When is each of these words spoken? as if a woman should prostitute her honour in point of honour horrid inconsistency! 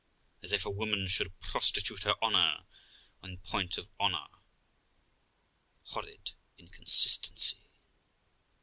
as 0.41 0.51
if 0.51 0.65
a 0.65 0.69
woman 0.71 1.07
should 1.07 1.39
prostitute 1.39 2.01
her 2.01 2.15
honour 2.23 2.63
in 3.21 3.37
point 3.37 3.77
of 3.77 3.87
honour 3.99 4.29
horrid 5.83 6.31
inconsistency! 6.57 7.59